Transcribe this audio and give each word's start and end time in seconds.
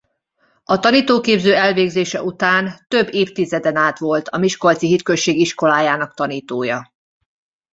A 0.63 0.79
tanítóképző 0.79 1.53
elvégzése 1.55 2.23
után 2.23 2.85
több 2.87 3.13
évtizeden 3.13 3.75
át 3.75 3.99
volt 3.99 4.27
a 4.27 4.37
miskolci 4.37 4.87
hitközség 4.87 5.37
iskolájának 5.39 6.13
tanítója. 6.13 6.91